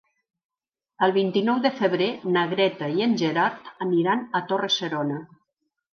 El 1.07 1.13
vint-i-nou 1.17 1.59
de 1.65 1.71
febrer 1.81 2.07
na 2.37 2.45
Greta 2.55 2.89
i 2.97 3.07
en 3.09 3.15
Gerard 3.23 3.69
aniran 3.87 4.25
a 4.41 4.45
Torre-serona. 4.53 5.25